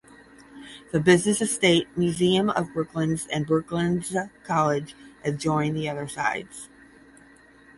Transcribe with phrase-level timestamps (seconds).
[0.91, 6.69] The business estate, museum of Brooklands and Brooklands College adjoin the other sides.